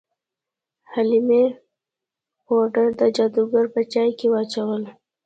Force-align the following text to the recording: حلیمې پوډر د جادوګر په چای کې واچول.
حلیمې 0.91 1.43
پوډر 2.45 2.87
د 2.99 3.01
جادوګر 3.15 3.65
په 3.73 3.81
چای 3.91 4.09
کې 4.19 4.27
واچول. 4.31 4.83